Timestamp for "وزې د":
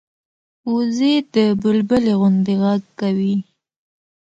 0.73-1.35